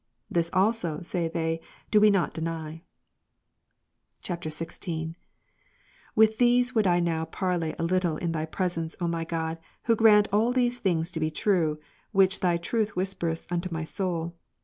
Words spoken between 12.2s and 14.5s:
ThyTruthwhispersuntomy soul.